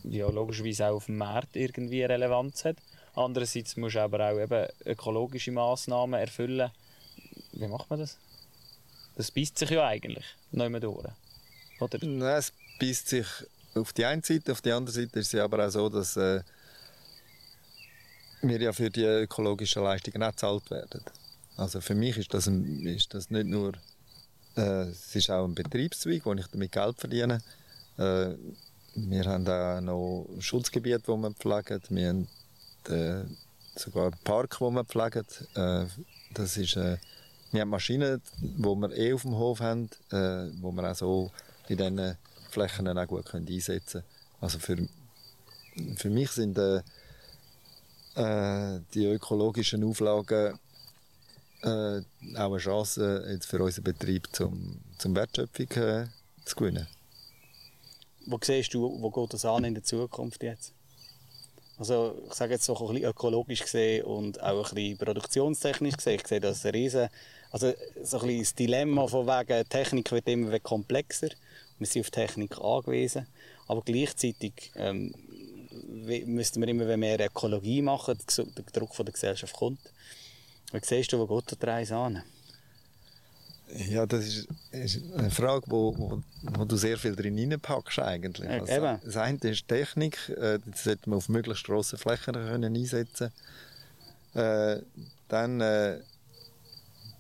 [0.04, 2.78] ja, logischerweise auch auf dem Markt irgendwie Relevanz hat.
[3.16, 6.72] Andererseits musst du aber auch eben ökologische Massnahmen erfüllen.
[7.52, 8.18] Wie macht man das?
[9.16, 11.06] Das beißt sich ja eigentlich nicht mehr durch.
[11.80, 11.98] Oder?
[12.02, 13.28] Nein, es beißt sich
[13.76, 16.42] auf die eine Seite, auf die andere Seite ist es aber auch so, dass äh,
[18.42, 21.04] wir ja für die ökologischen Leistungen auch gezahlt werden.
[21.58, 23.74] Also für mich ist das, ein, ist das nicht nur,
[24.56, 27.42] äh, es ist auch ein Betriebszweig, wo ich damit Geld verdiene.
[27.98, 28.36] Äh,
[28.94, 31.82] wir haben auch noch Schutzgebiete, die wir pflegen.
[31.90, 32.28] Wir haben
[32.90, 33.24] äh,
[33.76, 35.26] sogar einen Park, den wir pflegen.
[35.56, 35.88] Äh,
[36.36, 36.98] das ist, äh,
[37.52, 41.32] wir haben Maschinen, die wir eh auf dem Hof haben, äh, wo wir auch so
[41.70, 42.18] in diesen
[42.52, 44.42] Flächen auch gut können einsetzen können.
[44.42, 44.78] Also für,
[45.96, 46.58] für mich sind
[48.16, 50.58] die ökologischen Auflagen
[51.62, 52.02] äh,
[52.38, 56.08] auch eine Chance jetzt für unseren Betrieb, zum, zum Wertschöpfung äh,
[56.46, 56.88] zu gewinnen.
[58.26, 60.74] Wo siehst du, wo geht das an in der Zukunft jetzt?
[61.78, 66.20] Also ich sage jetzt so ein bisschen ökologisch gesehen und auch ein bisschen produktionstechnisch gesehen.
[66.20, 67.08] Ich sehe das riesen,
[67.52, 71.30] also so ein bisschen das Dilemma von wegen, Technik wird immer komplexer.
[71.78, 73.28] Wir sind auf Technik angewiesen,
[73.68, 75.14] aber gleichzeitig ähm,
[76.26, 79.80] müssten wir immer mehr Ökologie machen, der Druck von der Gesellschaft kommt.
[80.72, 82.24] Wie siehst du, wo geht der Reis an?
[83.90, 88.50] Ja, das ist, ist eine Frage, wo, wo, wo du sehr viel drin reinpackst eigentlich.
[88.50, 89.00] Also, eben.
[89.04, 93.32] das eine ist Technik, äh, das sollte man auf möglichst grossen Flächen können einsetzen
[94.36, 94.78] äh,
[95.28, 96.00] Dann äh,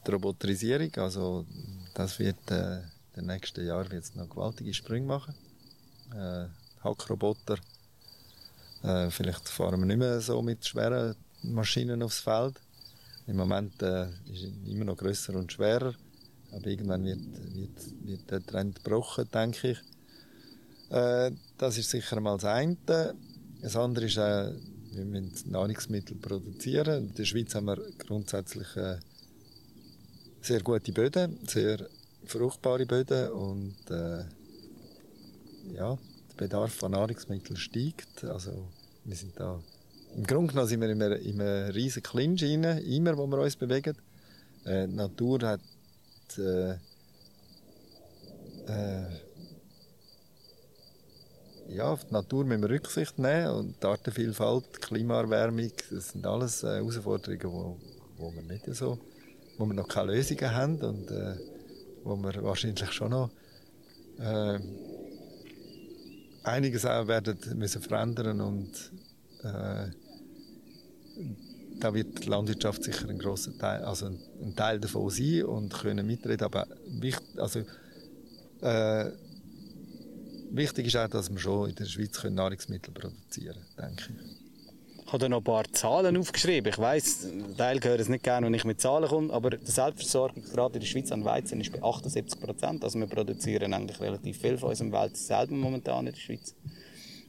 [0.05, 1.45] die Roboterisierung, also
[1.93, 2.83] das wird äh, in
[3.17, 5.35] den nächsten Jahren wird's noch gewaltige Sprünge machen.
[6.15, 6.45] Äh,
[6.81, 7.57] Hackroboter,
[8.83, 12.55] äh, vielleicht fahren wir nicht mehr so mit schweren Maschinen aufs Feld.
[13.27, 15.93] Im Moment äh, ist immer noch grösser und schwerer.
[16.51, 17.19] Aber irgendwann wird,
[17.53, 19.79] wird, wird der Trend gebrochen, denke ich.
[20.89, 22.77] Äh, das ist sicher mal das eine.
[23.61, 24.53] Das andere ist, äh,
[24.91, 27.09] wir müssen Nahrungsmittel produzieren.
[27.09, 28.97] In der Schweiz haben wir grundsätzlich äh,
[30.41, 31.85] sehr gute Böden, sehr
[32.25, 34.23] fruchtbare Böden und äh,
[35.73, 35.97] ja,
[36.29, 38.23] der Bedarf an Nahrungsmitteln steigt.
[38.23, 38.69] Also
[39.03, 39.61] wir sind da
[40.15, 43.55] im Grunde genommen sind wir in einem, in riesen Clinch rein, immer, wo wir uns
[43.55, 43.95] bewegen.
[44.65, 45.61] Äh, die Natur hat
[46.37, 46.71] äh,
[48.67, 49.05] äh,
[51.69, 56.25] ja, auf die Natur müssen wir Rücksicht nehmen und die Artenvielfalt, die Klimaerwärmung, das sind
[56.25, 57.77] alles äh, Herausforderungen, wo,
[58.17, 58.99] wo wir nicht so,
[59.57, 61.35] wo wir noch keine Lösungen haben und äh,
[62.03, 63.29] wo wir wahrscheinlich schon noch
[64.19, 64.59] äh,
[66.43, 68.91] einiges auch werden müssen verändern und
[69.47, 69.91] äh,
[71.79, 75.73] da wird die Landwirtschaft sicher ein großer Teil, also ein, ein Teil davon sein und
[75.73, 76.43] können mitreden.
[76.43, 77.59] Aber wichtig, also,
[78.61, 79.11] äh,
[80.51, 84.37] wichtig ist auch, dass wir schon in der Schweiz können Nahrungsmittel produzieren denke ich.
[85.05, 86.69] Ich habe da noch ein paar Zahlen aufgeschrieben.
[86.69, 90.73] Ich weiss, Teil gehört es nicht gerne, wenn ich mit Zahlen komme, aber der Selbstversorgungsgrad
[90.73, 92.83] in der Schweiz an Weizen ist bei 78 Prozent.
[92.83, 96.53] Also wir produzieren eigentlich relativ viel von unserem Weizen selber momentan in der Schweiz.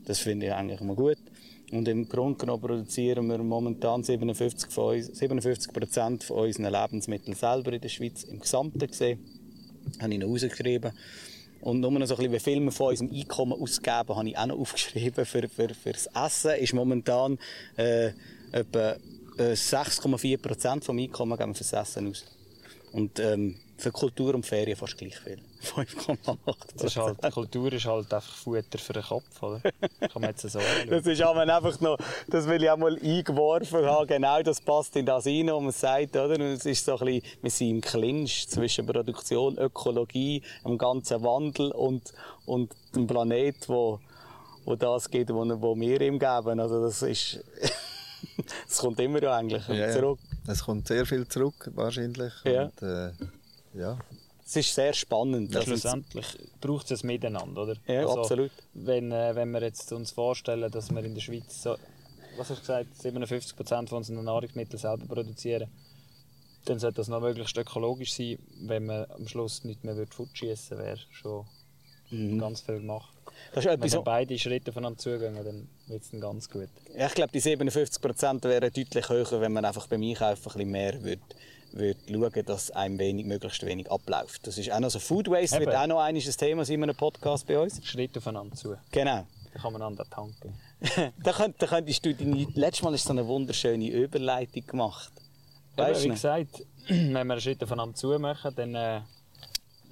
[0.06, 1.18] Das finde ich eigentlich immer gut.
[1.70, 7.34] Und im Grunde genommen produzieren wir momentan 57 von uns, 57 Prozent von unseren Lebensmitteln
[7.36, 9.18] selber in der Schweiz, im Gesamten gesehen.
[10.00, 10.92] Habe ich noch rausgeschrieben.
[11.60, 14.38] Und nur noch so ein bisschen, wie viel wir von unserem Einkommen ausgeben, habe ich
[14.38, 15.24] auch noch aufgeschrieben.
[15.26, 17.38] Für, für, für das Essen ist momentan
[17.76, 18.12] äh,
[18.52, 18.96] etwa
[19.38, 22.24] äh, 6,4 Prozent vom Einkommen geben wir fürs Essen aus.
[22.92, 25.38] Und ähm, für Kultur und Ferien fast gleich viel.
[25.62, 29.60] 5,8 halt, Kultur ist halt einfach Futter für den Kopf, oder?
[29.60, 30.58] Kann man jetzt so.
[30.90, 31.96] Das ist aber einfach noch,
[32.28, 34.06] das will ich auch mal eingeworfen haben.
[34.08, 36.34] Genau das passt in das rein, was man sagt, oder?
[36.34, 41.22] Und es ist so ein bisschen, wir sind im Clinch zwischen Produktion, Ökologie, dem ganzen
[41.22, 42.12] Wandel und,
[42.46, 44.00] und dem Planet, wo,
[44.64, 46.60] wo das geht, wo, wo wir ihm geben.
[46.60, 47.44] Also das ist,
[48.68, 50.18] es kommt immer eigentlich ja, zurück.
[50.48, 52.32] Es kommt sehr viel zurück, wahrscheinlich.
[52.44, 52.64] Ja.
[52.64, 53.10] Und, äh,
[53.74, 53.98] ja.
[54.48, 55.52] Es ist sehr spannend.
[55.52, 56.26] Ja, schlussendlich
[56.58, 57.76] braucht es ein Miteinander, oder?
[57.86, 58.50] Ja, also, absolut.
[58.72, 61.76] Wenn, äh, wenn wir jetzt uns vorstellen, dass wir in der Schweiz, so,
[62.38, 65.68] was hast du gesagt, 57 Prozent von unseren Nahrungsmitteln selber produzieren,
[66.64, 68.38] dann sollte das noch möglichst ökologisch sein.
[68.62, 71.44] Wenn man am Schluss nicht mehr futschießen wäre schon
[72.08, 72.38] mhm.
[72.38, 73.12] ganz viel gemacht.
[73.52, 76.70] Das ist Wenn beide Schritte voneinander zugehen, dann wird es dann ganz gut.
[76.96, 80.52] Ja, ich glaube, die 57 Prozent wären deutlich höher, wenn man einfach beim Einkaufen ein
[80.52, 81.20] bisschen mehr würde
[81.72, 84.46] würde schauen, dass einem wenig, möglichst wenig abläuft.
[84.46, 85.66] Das ist auch noch so Food Waste, Eben.
[85.66, 87.80] wird auch noch ein Thema in einem Podcast bei uns.
[87.84, 88.76] Schritt aufeinander zu.
[88.90, 89.26] Genau.
[89.52, 90.54] Da kann man an der tanken.
[91.22, 95.12] da, könnt, da könntest du deine, letztes Mal du so eine wunderschöne Überleitung gemacht.
[95.76, 99.00] Weißt Eben, wie gesagt, wenn wir einen Schritt aufeinander zu machen, dann äh,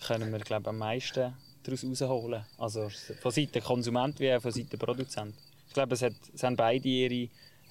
[0.07, 2.45] können wir glaube am meisten daraus rausholen.
[2.59, 2.89] Also
[3.21, 5.35] von Seiten Konsument wie auch von Seiten Produzent.
[5.69, 7.29] Ich glaube, es, hat, es haben beide ihre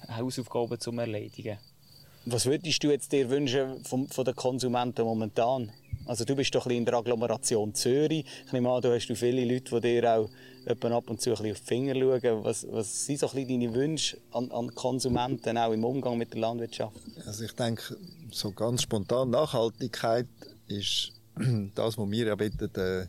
[0.08, 1.58] Hausaufgaben zum Erledigen.
[2.28, 5.70] Was würdest du jetzt dir wünschen von, von den Konsumenten momentan?
[6.06, 8.26] Also du bist doch ein in der Agglomeration Zürich.
[8.44, 10.28] Ich nehme an, du hast viele Leute, die dir auch
[10.66, 12.42] ab und zu ein auf die Finger schauen.
[12.42, 16.40] Was, was sind so ein deine Wünsche an, an Konsumenten, auch im Umgang mit der
[16.40, 16.96] Landwirtschaft?
[17.24, 17.96] Also ich denke,
[18.32, 20.26] so ganz spontan Nachhaltigkeit
[20.66, 21.12] ist
[21.76, 23.06] das, was wir ja bitten, äh,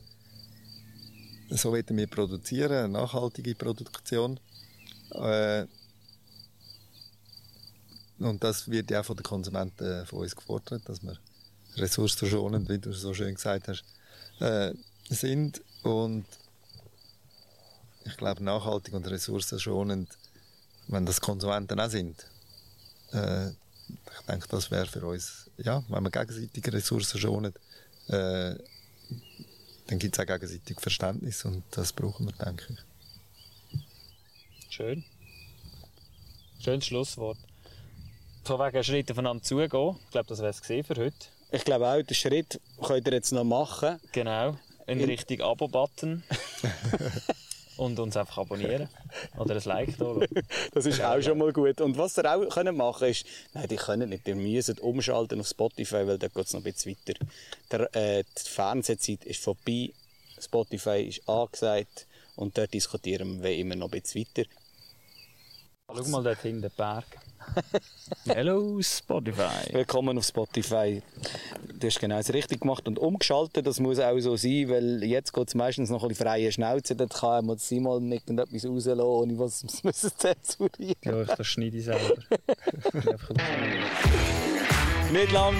[1.50, 4.40] so wollen wir produzieren, eine nachhaltige Produktion.
[5.10, 5.66] Äh,
[8.20, 11.18] und das wird ja von den Konsumenten äh, von uns gefordert, dass wir
[11.76, 13.84] ressourcenschonend, wie du so schön gesagt hast,
[14.40, 14.74] äh,
[15.10, 15.62] sind.
[15.84, 16.26] Und
[18.06, 20.10] ich glaube, nachhaltig und ressourcenschonend,
[20.88, 22.26] wenn das Konsumenten auch sind,
[23.14, 27.54] äh, ich denke, das wäre für uns, ja, wenn wir gegenseitig Ressourcen schonen,
[28.08, 28.56] äh,
[29.88, 33.84] dann gibt es auch gegenseitig Verständnis und das brauchen wir, denke ich.
[34.70, 35.06] Schön.
[36.60, 37.38] Schönes Schlusswort
[38.48, 39.96] von wegen Schritte voneinander zugehen.
[40.06, 41.28] Ich glaube, das wäre es für heute.
[41.52, 44.00] Ich glaube auch, den Schritt könnt ihr jetzt noch machen.
[44.12, 44.58] Genau,
[44.88, 46.24] in, in Richtung Abo-Button.
[47.78, 48.90] und uns einfach abonnieren.
[49.38, 50.20] Oder ein Like da.
[50.74, 51.80] Das ist auch schon mal gut.
[51.82, 55.48] Und was ihr auch können machen ist, nein, die können nicht, ihr müsst umschalten auf
[55.48, 57.20] Spotify, weil da geht es noch ein bisschen weiter.
[57.72, 59.92] Der, äh, die Fernsehzeit ist vorbei,
[60.40, 64.50] Spotify ist angesagt und dort diskutieren wir immer noch ein bisschen weiter.
[65.88, 67.06] Schau mal dort hinten, den Berg.
[68.26, 69.74] Hello Spotify.
[69.74, 71.02] Willkommen auf Spotify.
[71.80, 73.66] Du hast genau das richtig gemacht und umgeschaltet.
[73.68, 76.96] Das muss auch so sein, weil jetzt geht es meistens noch ein bisschen freie Schnauze.
[76.96, 81.48] Dort kann man sie mal nicht etwas rauslassen, ohne was wir zensurieren Ja, ich das
[81.48, 82.16] schneide ich selber.
[85.12, 85.56] nicht lang.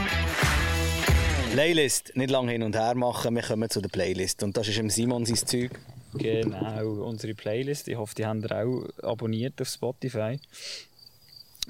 [1.52, 3.36] Playlist, nicht lang hin und her machen.
[3.36, 4.44] Wir kommen zu der Playlist.
[4.44, 5.72] Und das ist im Simon sein Zeug.
[6.14, 7.88] Genau, unsere Playlist.
[7.88, 10.40] Ich hoffe, die habt ihr auch abonniert auf Spotify.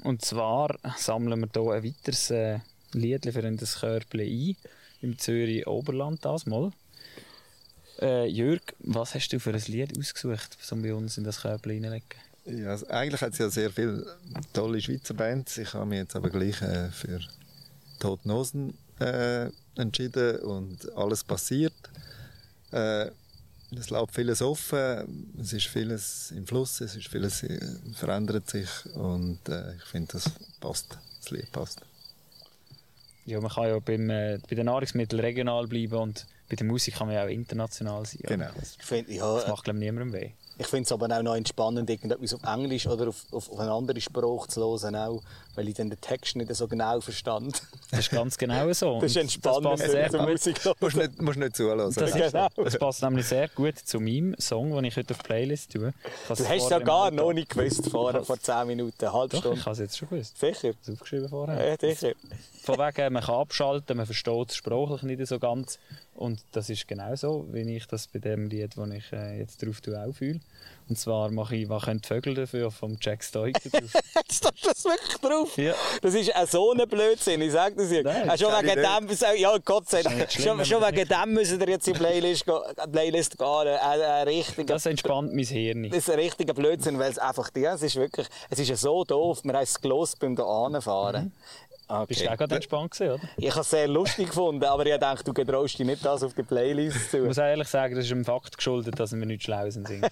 [0.04, 2.58] Und zwar sammeln wir hier ein weiteres äh,
[2.92, 4.56] Lied für das Körbchen ein,
[5.02, 6.72] im Zürich Oberland das mal.
[8.00, 11.84] Äh, Jörg, was hast du für ein Lied ausgesucht, um bei uns in das Körbchen
[11.84, 12.28] reinzulegen?
[12.44, 14.06] Ja, also eigentlich hat es ja sehr viele
[14.54, 15.58] tolle Schweizer Bands.
[15.58, 17.20] Ich habe mich jetzt aber gleich äh, für
[17.98, 21.74] Toten Hosen äh, entschieden und alles passiert.
[22.70, 23.10] Äh,
[23.76, 27.60] es läuft vieles offen, es ist vieles im Fluss, es ist vieles äh,
[27.94, 31.80] verändert sich und äh, ich finde, das passt, das Lied passt.
[33.26, 36.94] Ja, man kann ja beim, äh, bei den Nahrungsmitteln regional bleiben und bei der Musik
[36.94, 38.20] kann man ja auch international sein.
[38.22, 38.48] Genau.
[38.56, 40.30] Das, find, ja, das macht glaube ich niemandem weh.
[40.60, 43.70] Ich finde es aber auch noch entspannend, irgendetwas auf Englisch oder auf, auf, auf eine
[43.70, 45.22] andere Sprache zu hören, auch,
[45.54, 47.62] weil ich dann den Text nicht so genau verstand.
[47.90, 48.98] Das ist ganz genau so.
[49.00, 50.28] Das ist entspannend, passt wenn sehr du gut.
[50.28, 51.92] Musik musst nicht, musst nicht zuhören.
[51.94, 52.48] Das, Genau.
[52.56, 55.86] das passt nämlich sehr gut zu meinem Song, den ich heute auf die Playlist tue.
[56.28, 59.12] Habe Du hast es ja gar Auto- noch nicht gewusst, vorher, vor 10 Minuten, eine
[59.12, 59.58] halbe Doch, Stunde.
[59.60, 60.38] ich habe es jetzt schon gewusst.
[60.38, 60.72] Sicher?
[60.84, 61.68] Das aufgeschrieben vorher.
[61.68, 62.12] Ja, sicher.
[62.62, 65.78] Von wegen, man kann abschalten, man versteht es sprachlich nicht so ganz.
[66.18, 69.64] Und das ist genau so, wie ich das bei dem Lied, das ich äh, jetzt
[69.64, 70.40] drauf tue, auch fühle.
[70.88, 73.92] Und zwar mache ich «Was können die Vögel dafür» vom Jack Stoiker drauf.
[74.16, 75.56] Jetzt hast du das wirklich drauf?
[75.56, 75.74] Ja.
[76.02, 78.02] Das ist auch so ein Blödsinn, ich sag das dir.
[78.02, 81.60] Nein, schon wegen dem, ja Gott sei Dank, nicht schon, schon man wegen dem müssen
[81.60, 83.46] wir jetzt in die Playlist, gehen- Playlist gehen.
[83.46, 85.84] Ein, ein richtiger, Das entspannt mein Hirn.
[85.88, 88.76] das ist ein richtiger Blödsinn, weil es einfach, ja, es ist wirklich, es ist ja
[88.76, 90.42] so doof, wir haben es gelost beim da
[91.88, 92.06] anfahren.
[92.06, 92.32] Bist du Okay.
[92.34, 93.28] auch gerade entspannt gewesen, oder?
[93.36, 96.34] Ich habe es sehr lustig gefunden, aber ich dachte, du getraust dich nicht, das auf
[96.34, 99.42] die Playlist zu Ich muss ehrlich sagen, das ist dem Fakt geschuldet, dass mir nicht
[99.42, 100.06] schlau in den Sinn.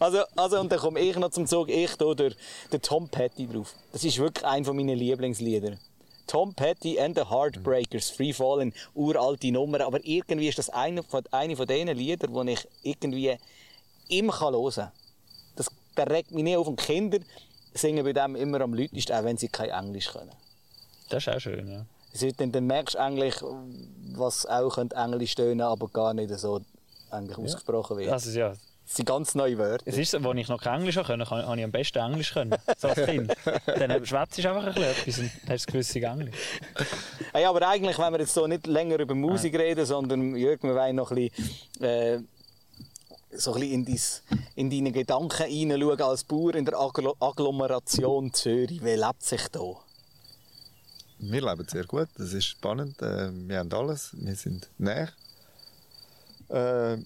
[0.00, 3.74] Also, also, und dann komme ich noch zum Zug, ich der, der Tom Petty drauf.
[3.92, 5.76] Das ist wirklich ein von meinen Lieblingslieder.
[6.26, 11.22] Tom Petty and the Heartbreakers, Free Falling, uralte Nummer, aber irgendwie ist das eine von,
[11.30, 13.36] eine von diesen Liedern, die ich irgendwie
[14.08, 14.92] immer hören kann.
[15.54, 17.18] Das der regt mich nicht auf und Kinder
[17.74, 20.32] singen bei dem immer am lautesten, auch wenn sie kein Englisch können.
[21.08, 21.86] Das ist auch schön, ja.
[22.12, 23.34] Also, dann, dann merkst du eigentlich,
[24.14, 26.60] was auch Englisch tönen, aber gar nicht so
[27.10, 28.10] eigentlich ausgesprochen wird.
[28.10, 28.54] Also, ja.
[28.86, 29.82] Das sind ganz neue Wörter.
[29.84, 32.54] Es ist als ich noch kein Englisch kann, habe ich am besten Englisch können.
[32.78, 33.34] So als Kind.
[33.66, 36.36] Dann schwätzt du einfach ein bisschen etwas und hast das gewisse Englisch.
[37.32, 40.76] Hey, aber eigentlich, wenn wir jetzt so nicht länger über Musik reden, sondern Jürgen, wir
[40.76, 42.20] wollen noch ein bisschen, äh,
[43.32, 44.22] so ein bisschen in, dies,
[44.54, 48.84] in deine Gedanken hineinschauen als Bauer in der Agglo Agglomeration Zürich.
[48.84, 49.74] Wie lebt sich da?
[51.18, 53.00] Wir leben sehr gut, das ist spannend.
[53.00, 55.10] Äh, wir haben alles, wir sind näher.
[56.48, 56.98] Äh,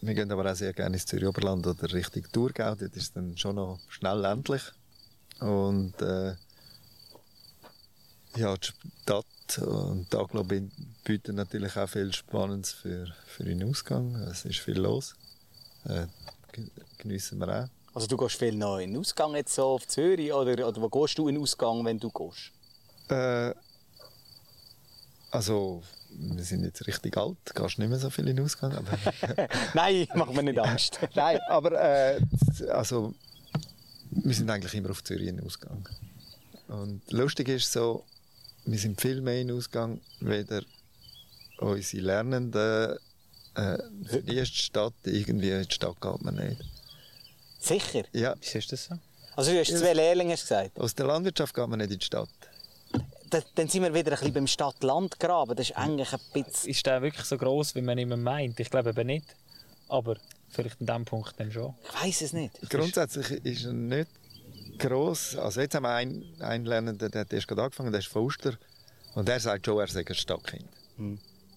[0.00, 2.74] wir gehen aber auch sehr gerne ins Zürich Oberland oder Richtung Thurgau.
[2.74, 4.62] Dort ist es dann schon noch schnell ländlich.
[5.40, 6.34] Und äh,
[8.36, 8.68] ja, die
[9.02, 9.24] Stadt
[9.58, 14.16] und die Aglo bieten natürlich auch viel Spannendes für, für den Ausgang.
[14.16, 15.14] Es ist viel los.
[15.84, 16.06] Äh,
[16.52, 17.68] gen- geniessen wir auch.
[17.94, 20.88] Also du gehst viel noch in den Ausgang jetzt so auf Zürich oder, oder wo
[20.90, 22.52] gehst du in den Ausgang, wenn du gehst?
[23.08, 23.54] Äh,
[25.30, 28.72] also, wir sind jetzt richtig alt, gehst nicht mehr so viel in den Ausgang.
[29.74, 30.98] Nein, mach mir nicht Angst.
[31.14, 32.20] Nein, aber äh,
[32.70, 33.14] also,
[34.10, 35.88] wir sind eigentlich immer auf Zürich in Ausgang.
[36.68, 38.04] Und lustig ist so,
[38.64, 40.62] wir sind viel mehr in den Ausgang, weder
[41.58, 42.98] unsere Lernenden
[43.54, 43.78] äh,
[44.22, 46.62] die erste Stadt, irgendwie in die Stadt geht man nicht.
[47.58, 48.04] Sicher?
[48.12, 48.98] Ja, Wieso ist das so?
[49.34, 50.78] Also du hast zwei Lehrlinge gesagt.
[50.78, 52.28] aus der Landwirtschaft geht man nicht in die Stadt.
[53.30, 55.56] Da, dann sind wir wieder ein bisschen beim Stadt-Land-Graben.
[55.56, 56.70] Das ist eigentlich ein bisschen...
[56.70, 58.60] Ist der wirklich so gross, wie man immer meint?
[58.60, 59.34] Ich glaube eben nicht.
[59.88, 60.16] Aber
[60.50, 61.74] vielleicht an diesem Punkt dann schon.
[61.84, 62.52] Ich weiß es nicht.
[62.70, 64.10] Grundsätzlich ist er nicht
[64.78, 65.36] gross.
[65.36, 68.22] Also jetzt haben wir einen, einen Lernenden, der hat erst gerade angefangen, der ist von
[68.22, 68.56] Uster.
[69.14, 70.68] Und der sagt schon, er sei ein Stadtkind.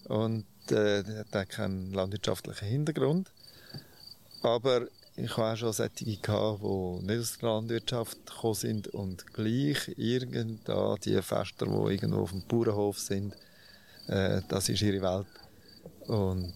[0.05, 3.31] Und äh, der hat keinen landwirtschaftlichen Hintergrund.
[4.41, 4.87] Aber
[5.23, 10.95] ich habe auch schon solche die nicht aus der Landwirtschaft gekommen sind und gleich irgendda
[11.03, 13.35] die Fester, die irgendwo auf dem Bauernhof sind,
[14.07, 15.27] äh, das ist ihre Welt.
[16.07, 16.53] Und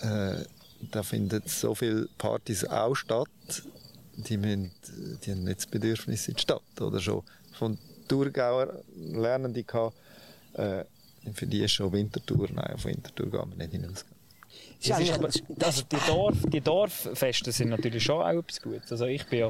[0.00, 0.44] äh,
[0.90, 3.28] da finden so viele Partys auch statt,
[4.16, 4.70] die, müssen,
[5.24, 6.80] die haben nicht das Bedürfnis in die Stadt.
[6.80, 9.96] Oder schon von Thurgauer Lernende gehabt,
[10.54, 10.84] äh,
[11.34, 12.48] für die ist schon Wintertour.
[12.52, 14.04] Nein, auf Wintertour gehen wir nicht hinaus.
[14.88, 15.12] Das ist
[15.60, 18.90] also die, Dorf, die Dorffeste sind natürlich schon auch etwas Gutes.
[18.90, 19.48] Also ich bin ja,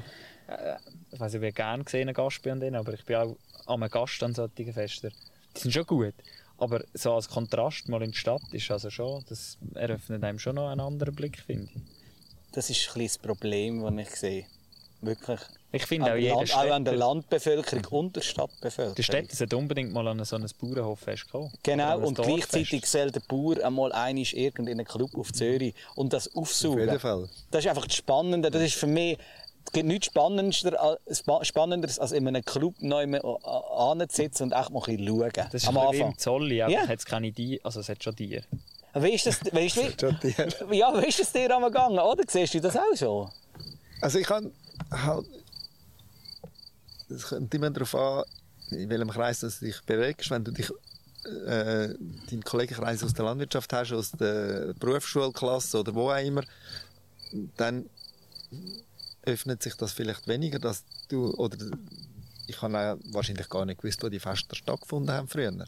[0.49, 0.77] äh,
[1.11, 3.89] ich weiß nicht, wie gerne gesehen Gast bin an denen, aber ich bin auch am
[3.89, 5.13] Gast an solchen Festen.
[5.57, 6.15] Die sind schon gut.
[6.59, 10.57] Aber so als Kontrast mal in die Stadt ist also schon, das eröffnet einem schon
[10.57, 11.83] noch einen anderen Blick, finde ich.
[12.53, 14.47] Das ist ein das Problem, das ich sehe.
[15.03, 15.41] Wirklich.
[15.73, 18.95] Ich finde auch der jeder Land, auch an der Landbevölkerung und der Stadtbevölkerung.
[18.95, 21.53] der Städter sollte unbedingt mal an so ein Bauernhoffest kommen.
[21.63, 26.81] Genau, und gleichzeitig soll der Bauer einmal einig irgendeinen Club auf Zürich und das aufsuchen.
[26.81, 27.29] Auf jeden Fall.
[27.51, 28.51] Das ist einfach das Spannende.
[28.51, 29.19] Das ist für mich
[29.65, 34.71] es gibt nichts Spannender, als- Spa- Spannenderes, als in einem Club neu anzusitzen und echt
[34.71, 35.31] mal ein bisschen schauen.
[35.35, 36.13] Das ist am bisschen wie Anfang.
[36.13, 36.83] im Zolli, aber Ja.
[36.83, 38.43] es hat keine Tiere, also es hat schon Tiere.
[38.95, 40.37] Wie ist das, wie ist, Schon die-
[40.69, 42.25] wie, ja, wie ist das dir einmal gegangen, oder?
[42.27, 43.31] Siehst du das auch so?
[44.01, 44.53] Also ich kann
[44.91, 45.27] halt.
[47.09, 48.25] Es kommt immer darauf an,
[48.71, 50.31] in welchem Kreis du dich bewegst.
[50.31, 50.71] Wenn du dich
[51.25, 51.95] äh,
[52.31, 56.43] deinen Kollegenkreis aus der Landwirtschaft hast, aus der Berufsschulklasse oder wo auch immer,
[57.57, 57.89] dann
[59.23, 61.59] öffnet sich das vielleicht weniger, dass du oder
[62.47, 65.53] ich habe wahrscheinlich gar nicht gewusst, wo die Feste stattgefunden haben früher.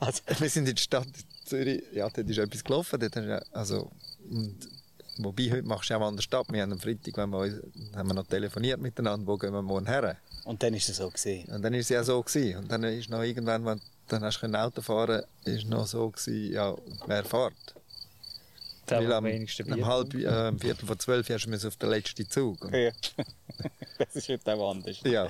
[0.00, 1.08] Also, Wir sind in der Stadt
[1.44, 3.16] Zürich, ja, dort ist etwas gelaufen, dort
[3.52, 3.90] also,
[4.30, 4.56] und
[5.18, 6.46] Wobei, heute machst du auch an der Stadt.
[6.50, 7.62] Wir haben am Freitag wenn wir,
[7.94, 10.16] haben wir noch telefoniert miteinander, wo gehen wir morgen her.
[10.44, 11.46] Und dann ist es so gesehen.
[11.48, 12.22] Und dann war es ja so.
[12.22, 12.58] Gewesen.
[12.58, 16.10] Und dann ist noch irgendwann, wenn dann hast du können Auto fahren ist noch so
[16.10, 16.74] gewesen, ja,
[17.06, 17.54] wer fährt.
[18.86, 22.64] Weil am, am halb, äh, Viertel vor zwölf hast du auf den letzten Zug.
[22.64, 22.90] Und, Ja.
[23.98, 24.98] das ist heute auch anders.
[25.04, 25.28] ja,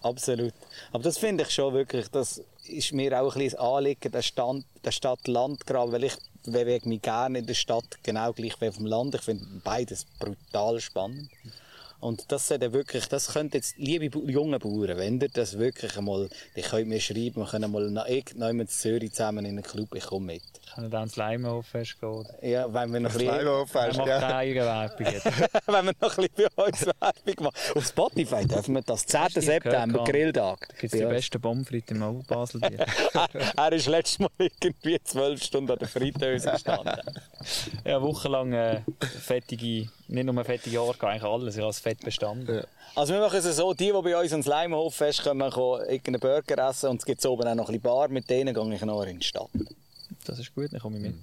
[0.00, 0.54] Absolut.
[0.92, 4.22] Aber das finde ich schon wirklich, das ist mir auch ein bisschen das Anliegen, der,
[4.22, 8.76] Stand, der Stadt-Land-Graben, weil ich bewege mich gerne in der Stadt, genau gleich wie auf
[8.76, 9.14] dem Land.
[9.14, 11.30] Ich finde beides brutal spannend.
[12.00, 16.28] Und das sollte wirklich, das könnte jetzt, liebe junge Bauern, wenn ihr das wirklich einmal,
[16.54, 20.06] ihr könnt mir schreiben, wir können mal irgendjemandem in Zürich zusammen in einen Club, ich
[20.06, 20.42] komme mit.
[20.74, 22.08] Können dann ins Leimenhof-Fest gehen.
[22.08, 22.46] oder?
[22.46, 24.20] Ja, wenn wir noch ein das bisschen, hast, macht ja.
[24.20, 25.24] keine Eigenwerbung jetzt.
[25.66, 27.56] wenn wir noch ein bisschen bei uns Werbung machen.
[27.74, 29.20] Auf Spotify dürfen wir das 10.
[29.20, 30.68] Hast du nicht September, Grilltag.
[30.68, 31.14] Da gibt es die uns.
[31.14, 32.60] besten Bombenfritte im Au Basel
[33.56, 37.00] er ist letztes Mal irgendwie zwölf Stunden an der Fritteuse gestanden.
[37.84, 41.56] ja, wochenlang äh, fettige, nicht nur fettige Jahre, eigentlich alles.
[41.56, 42.56] Ich habe es fett bestanden.
[42.56, 42.64] Ja.
[42.94, 46.68] Also wir machen es so, die, die bei uns ans Leimenhoffest kommen, können irgendeinen Burger
[46.68, 49.02] essen und es gibt oben auch noch ein bisschen Bar, mit denen gehe ich noch
[49.02, 49.50] in die Stadt.
[50.28, 51.14] Das ist gut, dann komme ich mit.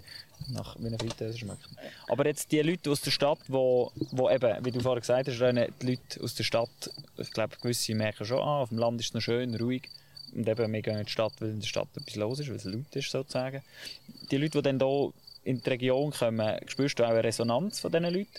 [0.47, 1.61] Nach wie eine Fritteuse schmeckt.
[2.07, 5.39] Aber jetzt die Leute aus der Stadt, wo, wo eben, wie du vorhin gesagt hast,
[5.39, 9.09] die Leute aus der Stadt, ich glaube, gewisse merken schon, ah, auf dem Land ist
[9.09, 9.83] es noch schön, ruhig.
[10.33, 12.55] Und eben, wir gehen in die Stadt, weil in der Stadt etwas los ist, weil
[12.55, 13.61] es laut ist, sozusagen.
[14.31, 15.13] Die Leute, die dann hier
[15.43, 18.29] in die Region kommen, spürst du auch eine Resonanz von diesen Leuten?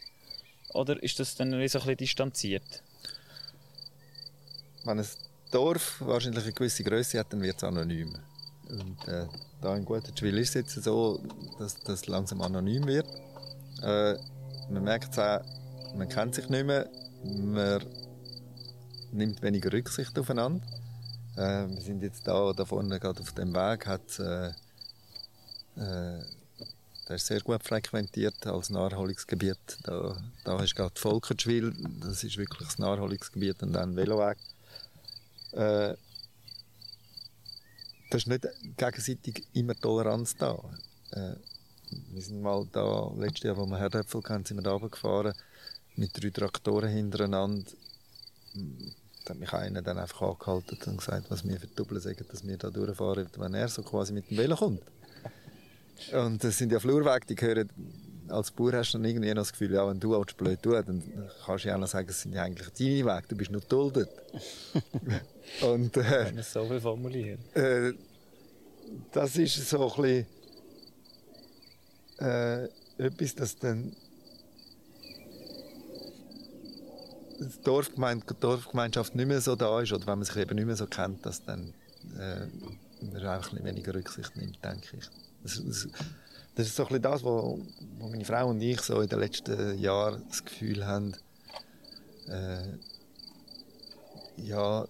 [0.75, 2.83] Oder ist das dann so ein bisschen distanziert?
[4.85, 5.07] Wenn ein
[5.53, 8.19] Dorf wahrscheinlich eine gewisse Größe hat, dann wird es anonym.
[8.69, 9.27] Und äh,
[9.61, 11.21] da in Gutenschwil ist es jetzt so,
[11.59, 13.07] dass das langsam anonym wird.
[13.83, 14.15] Äh,
[14.71, 15.41] man merkt es auch,
[15.97, 16.89] man kennt sich nicht mehr,
[17.25, 17.85] man
[19.13, 20.65] nimmt weniger Rücksicht aufeinander.
[21.37, 24.49] Äh, wir sind jetzt da, da vorne gerade auf dem Weg, hat äh,
[25.77, 26.23] äh,
[27.09, 29.79] der ist sehr gut frequentiert als Naherholungsgebiet.
[29.85, 34.39] Da, da du gerade Volkertschwil, das ist wirklich das Naherholungsgebiet und dann Veloweg.
[35.53, 35.95] Äh,
[38.11, 40.59] da ist nicht gegenseitig immer Toleranz da.
[41.13, 41.35] Äh,
[42.13, 45.35] wir sind mal da, letztes Jahr, wo wir Herdöpfel kennen, sind wir da runtergefahren
[45.97, 47.71] mit drei Traktoren hintereinander.
[49.25, 52.47] Da hat mich einer dann einfach angehalten und gesagt, was wir für Doppel sagen, dass
[52.47, 54.83] wir da durchfahren, wenn er so quasi mit dem Velo kommt.
[56.13, 57.71] Und das sind ja Flurwege, die gehören,
[58.29, 60.89] als Bauer hast du dann irgendwie noch das Gefühl, ja, wenn du auch blöd tust,
[60.89, 61.03] dann
[61.45, 63.61] kannst du ja auch noch sagen, es sind ja eigentlich deine Wege, du bist nur
[63.61, 64.09] geduldet.
[65.63, 67.39] und äh, Wenn es so viel formulieren.
[67.55, 67.93] äh,
[69.13, 70.27] das ist so ein bisschen
[72.19, 73.95] äh, etwas, das dann
[77.39, 80.77] die Dorfgemeinde, Dorfgemeinschaft nicht mehr so da ist oder wenn man sich eben nicht mehr
[80.77, 81.75] so kennt, dass dann
[82.19, 82.47] äh,
[83.01, 85.11] man einfach ein weniger Rücksicht nimmt, denke ich.
[85.43, 85.89] Das, das,
[86.57, 87.61] das ist so ein bisschen das, wo,
[87.99, 91.15] wo meine Frau und ich so in den letzten Jahren das Gefühl haben,
[92.29, 92.79] äh,
[94.39, 94.89] ja,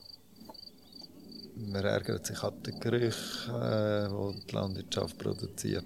[1.57, 5.85] man ärgert sich ab den Gerüchen, äh, die die Landwirtschaft produziert.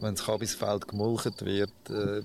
[0.00, 2.22] Wenn das Kabisfeld gemulcht wird, äh,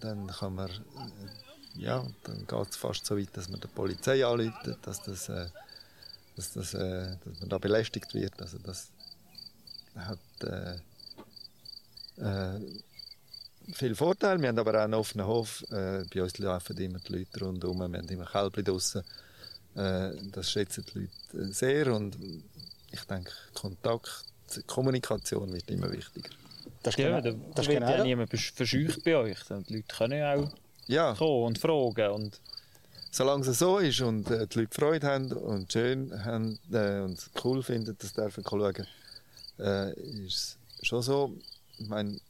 [0.00, 4.24] dann kann man, äh, ja, dann geht es fast so weit, dass man der Polizei
[4.24, 5.48] anruft, dass, das, äh,
[6.34, 8.40] dass, das, äh, dass man da belästigt wird.
[8.40, 8.88] Also das
[9.96, 10.18] hat
[12.20, 14.40] äh, viel Vorteile.
[14.40, 15.62] Wir haben aber auch einen offenen Hof.
[15.70, 17.78] Äh, bei uns laufen immer die Leute rundherum.
[17.78, 19.02] Wir haben immer Kälbchen draussen.
[19.74, 20.98] Äh, das schätzen die
[21.34, 22.16] Leute äh, sehr und
[22.90, 24.24] ich denke, Kontakt,
[24.66, 26.30] Kommunikation wird immer wichtiger.
[26.82, 29.38] Das ist Ja, genau, da das ist wird genau ja niemand verscheucht bei euch.
[29.68, 30.50] Die Leute können ja auch
[30.86, 32.10] Ja, kommen und fragen.
[32.12, 32.40] Und
[33.10, 37.18] solange es so ist und äh, die Leute Freude haben und schön haben äh, und
[37.18, 38.86] es cool finden, das dürfen schauen,
[39.58, 39.92] äh,
[40.26, 41.34] ist es schon so.
[41.78, 42.20] Ich meine,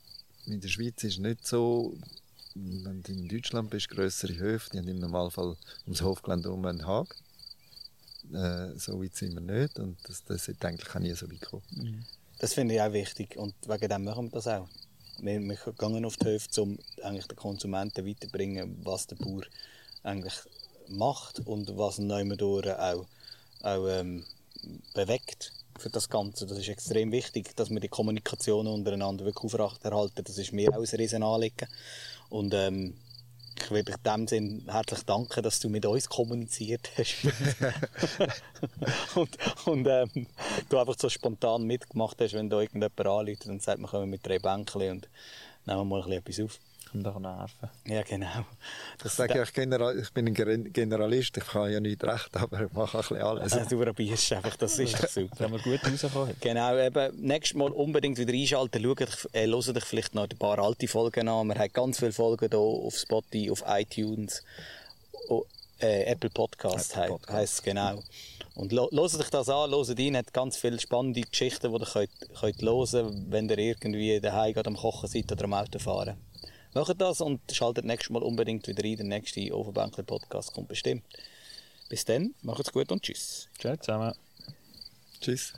[0.46, 1.96] in der Schweiz ist es nicht so,
[2.54, 6.86] wenn du in Deutschland bist, größere Höfe, die haben im Normalfall ums Hofgelände um einen
[6.86, 7.14] Haag.
[8.32, 11.40] Äh, so weit sind wir nicht und das, das sollte eigentlich auch nie so weit
[11.40, 12.06] kommen.
[12.38, 14.68] Das finde ich auch wichtig und wegen dem machen wir das auch.
[15.20, 19.42] Wir, wir gehen auf die Höfe, um eigentlich den Konsumenten weiterzubringen, was der Bauer
[20.02, 20.34] eigentlich
[20.88, 23.06] macht und was ihn auch,
[23.62, 24.24] auch ähm,
[24.94, 26.46] bewegt für das Ganze.
[26.46, 30.24] Das ist extrem wichtig, dass wir die Kommunikation untereinander wirklich aufrechterhalten.
[30.24, 31.68] Das ist mir auch ein Riesenanliegen.
[32.28, 32.94] Und ähm,
[33.60, 37.16] ich will dich in dem Sinn herzlich danken, dass du mit uns kommuniziert hast.
[39.16, 39.36] und
[39.66, 40.26] und ähm,
[40.68, 44.26] du einfach so spontan mitgemacht hast, wenn da irgendjemand anruft und sagt, wir kommen mit
[44.26, 45.08] drei Bänkchen und
[45.66, 46.67] nehmen mal ein bisschen etwas auf.
[46.90, 47.68] Kommt doch nerven.
[47.86, 48.44] Ja, genau.
[49.04, 52.36] Ich sage ja, ich, General, ich bin ein Gen- Generalist, ich kann ja nicht recht,
[52.36, 53.52] aber ich mache ein bisschen alles.
[53.52, 55.36] Also, du probierst einfach, das ist doch super.
[55.38, 56.34] Da haben wir gut rausgekommen.
[56.40, 60.38] Genau, eben, nächstes Mal unbedingt wieder einschalten, schaut, euch- äh, hört euch vielleicht noch ein
[60.38, 61.48] paar alte Folgen an.
[61.48, 64.42] Wir haben ganz viele Folgen hier auf Spotify, auf iTunes,
[65.28, 65.44] o-
[65.80, 67.32] äh, Apple Podcast, Apple Podcast.
[67.32, 68.02] heisst es genau.
[68.54, 71.86] Und lo- hört euch das an, hört rein, hat ganz viele spannende Geschichten, die ihr
[71.86, 72.10] könnt,
[72.40, 76.16] könnt hören wenn ihr irgendwie daheim gerade am Kochen seid oder am Autofahren.
[76.74, 78.96] Macht das und schaltet nächstes Mal unbedingt wieder rein.
[78.96, 81.04] Der nächste Ofenbänkler Podcast kommt bestimmt.
[81.88, 83.48] Bis dann, macht's gut und tschüss.
[83.58, 84.14] Ciao zusammen.
[85.20, 85.54] Tschüss.